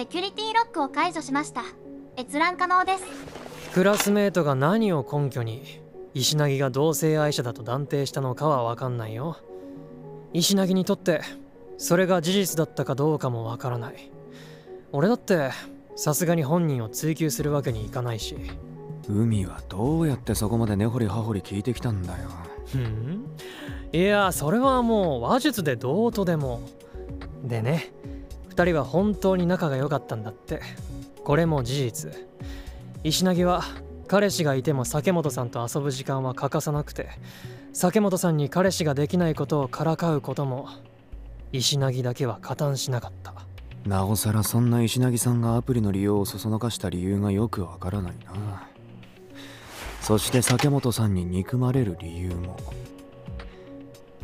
[0.00, 1.62] セキュリティロックを解除しました。
[2.16, 3.04] 閲覧可能です。
[3.74, 5.82] クラスメートが何を根拠に
[6.14, 9.36] 石凪が同性愛者だと断定したのかは分かんないよ。
[10.32, 11.20] 石凪にとって
[11.76, 14.10] それが事実だったかどうかも分からない。
[14.92, 15.50] 俺だって
[15.96, 18.38] さすがに本人を追及するわけにいかないし。
[19.06, 22.30] 海はどうやってそこまで根掘り葉掘り聞いてきたんだよ。
[22.72, 23.26] ふん？
[23.92, 26.62] いやそれはもう話術でどうとでも。
[27.44, 27.92] でね
[28.60, 30.60] 2人は本当に仲が良かったんだって。
[31.24, 32.12] これも事実。
[33.02, 33.62] 石凪は
[34.06, 37.08] 彼氏がいても酒本さんと遊ぶ時間は欠かさなくて
[37.72, 40.68] 酒本さんに彼氏ができないことをからかうことも
[41.52, 43.32] 石凪だけは加担しなかった。
[43.86, 48.68] なおさらそんな石凪さんがアプリの利用をそそのかした理由がよくわからないな。
[50.02, 52.58] そして酒本さんに憎まれる理由も。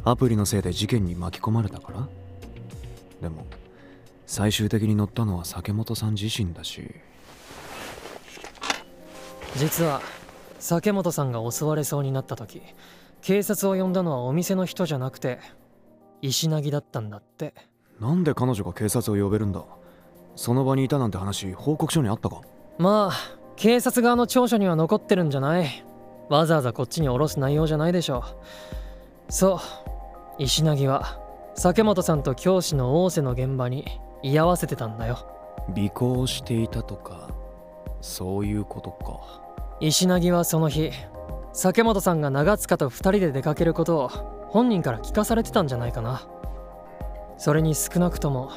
[0.05, 2.07] アプリのせいで事件に巻き込まれたから？
[3.23, 3.47] でも
[4.27, 6.91] 最終的に乗ったのは酒本さん自身だし。
[9.57, 10.03] 実は
[10.59, 12.61] 酒本さんが襲われそうになった時
[13.23, 15.39] 警察を呼んだのはお店の人じゃなくて
[16.21, 17.55] 石凪だったんだって。
[18.01, 19.65] なんで彼女が警察を呼べるんだ？
[20.35, 22.43] その場にいたなんて話報告書にあったか？
[22.79, 25.85] まあ警察側の調書には残ってるんじゃない。
[26.29, 28.25] わざわざこっちに下ろす内容じゃないでしょ
[29.29, 29.33] う。
[29.33, 29.61] そ
[30.39, 31.19] う石凪は
[31.55, 33.87] 酒本さんと教師の仰せの現場に
[34.23, 35.19] 居合わせてたんだよ。
[35.77, 37.29] 尾行していたとか
[38.01, 39.43] そういうことか。
[39.81, 40.91] 石凪はその日
[41.53, 44.09] 酒本さんが長塚と2人で出かけることを
[44.49, 46.23] 本人から聞かされてたんじゃないかな。
[47.39, 48.51] それに少なくとも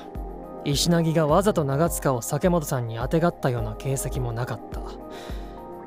[0.66, 4.82] 石凪がわざと長塚を酒本さんにあてがったような形跡もなかった。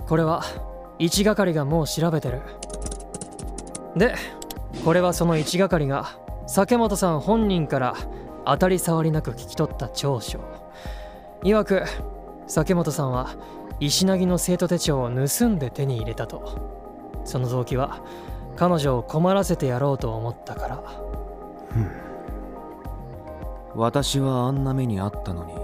[0.07, 0.43] これは
[0.99, 2.43] 一係がもう調べてる。
[3.97, 4.15] で
[4.85, 7.95] これはその一係が酒本さん本人から
[8.45, 10.41] 当たり障りなく聞き取った調書
[11.45, 11.85] いわく
[12.47, 13.37] 酒本さんは
[13.81, 16.83] 石凪の生徒手帳を盗んで手に入れたと。
[17.25, 18.03] その動機は
[18.57, 20.83] 彼女を困らせてやろうと思ったから。
[23.75, 25.55] 私はあんな目にあったのに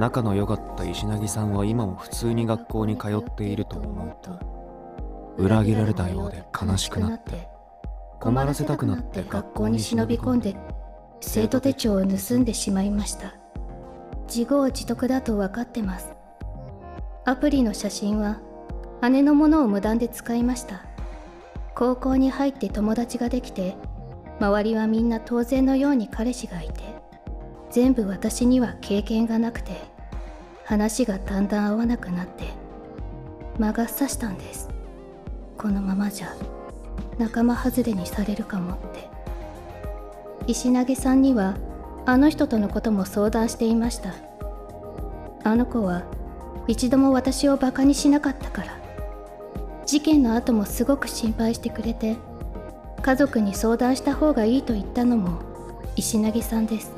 [0.00, 7.48] 仲の良かった石凪さんは今も普通に学校に通っていると思うと裏切られたようで悲しくなって
[8.18, 10.56] 困らせたくなって学校に忍び込んで
[11.20, 13.34] 生徒手帳を盗んでしまいました。
[14.26, 16.12] 自業自得だと分かってます。
[17.24, 18.40] アプリの写真は
[19.02, 20.84] 姉のものを無断で使いました。
[21.74, 23.76] 高校に入って友達ができて
[24.40, 26.82] 周りはみんな当然のように彼氏がいて
[27.70, 29.72] 全部私には経験がなくて
[30.64, 32.44] 話がだんだん合わなくなって
[33.58, 34.68] 魔が差したんです。
[35.56, 36.34] このままじゃ
[37.18, 39.17] 仲間外れにされるかもって。
[40.48, 41.58] 石投さんには
[42.06, 44.14] あの人とのことも相談していました。
[45.44, 46.04] あの子は
[46.66, 48.78] 一度も私をバカにしなかったから。
[49.84, 52.16] 事件の後もすごく心配してくれて
[53.00, 55.40] 家族に相談した方がいいと言ったのも
[55.96, 56.92] 石投さんです。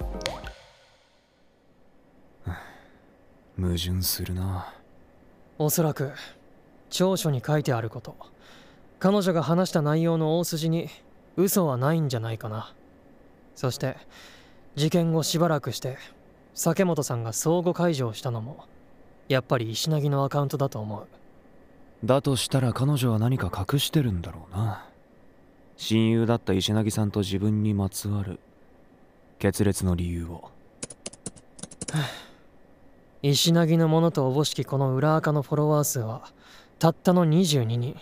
[3.57, 4.73] 矛盾するな。
[5.59, 6.13] おそらく
[6.89, 8.15] 調書に書いてあること。
[9.01, 10.89] 彼女が話した内容の大筋に
[11.37, 12.73] 嘘はないんじゃないかな
[13.61, 13.99] そして
[14.75, 15.99] 事件後しばらくして
[16.55, 18.65] 酒本さんが相互解除したのも
[19.29, 21.07] やっぱり石凪のアカウントだと思う。
[22.03, 24.89] だとしたら彼女は何か隠してるんだろうな。
[25.77, 28.41] 親友だった石凪さんと自分にまつわる
[29.39, 30.51] 決裂の理由を。
[33.21, 36.23] 石凪のものとおぼしきこの裏垢のフォロワー数は
[36.79, 38.01] たったの22人。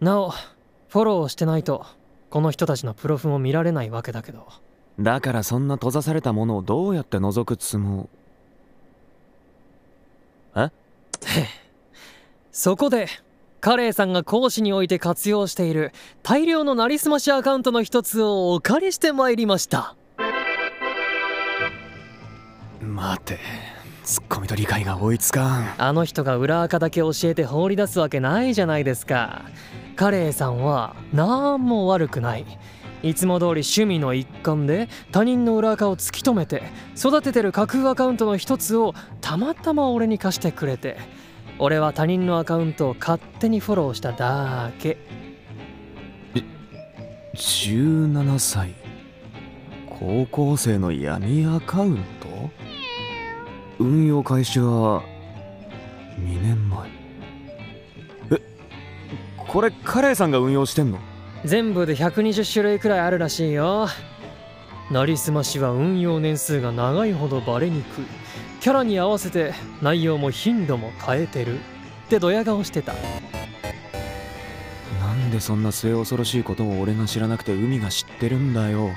[0.00, 1.86] なおフォローをしてないと
[2.28, 4.46] この人たちのプロフも見られないわけだけど
[4.98, 8.08] だからそんな閉ざされたものをどうやって覗くつも
[10.56, 10.70] え？
[12.50, 13.08] そこで
[13.60, 15.92] カレイさんが講師において活用している
[16.22, 19.96] 大量のなりすましアカウントの一つをお借りしてまいりました。
[22.80, 23.38] 待て。
[24.04, 25.74] ツッコミと理解が追いつかん。
[25.78, 29.42] あの人が裏垢だけ教えて放り出すわけないじゃないですか。
[29.96, 32.46] カレイさんはなんも悪くない
[33.06, 36.64] いつも通り趣味の一環で他人の裏垢を突き止めて
[36.96, 40.98] 育ててる架空アカウントの一つをたまたま俺に貸してくれて
[41.58, 44.98] 俺は他人のアカウントを勝手にフォローしただけ。
[46.34, 46.42] え
[47.34, 48.74] 17歳
[49.88, 52.28] 高校生の闇アカウント？
[53.78, 55.02] 運用開始は
[56.18, 56.90] 2年前。
[58.32, 58.42] え
[59.38, 60.98] これカレイさんが運用してんの？
[61.44, 63.88] 全部で120種類くらいあるらしいよ。
[64.90, 68.04] なりすましは運用年数が長いほどバレにくい。
[68.60, 69.52] キャラに合わせて
[69.82, 71.58] 内容も頻度も変えてる。
[72.06, 72.94] ってドヤ顔してた。
[75.00, 78.90] なんでそんな末恐ろしいことを俺が知らなくて海が知ってるんだよ。